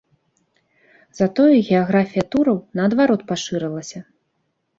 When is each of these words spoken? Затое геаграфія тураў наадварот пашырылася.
Затое 1.19 1.55
геаграфія 1.67 2.23
тураў 2.37 2.57
наадварот 2.81 3.21
пашырылася. 3.29 3.99